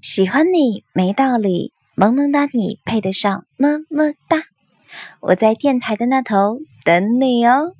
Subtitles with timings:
[0.00, 4.44] 喜欢你没道理萌萌哒你配得上么么哒。
[5.20, 7.74] 我在电台的那头等你哦。